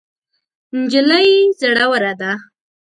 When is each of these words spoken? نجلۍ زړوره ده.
نجلۍ 0.77 1.29
زړوره 1.59 2.11
ده. 2.19 2.31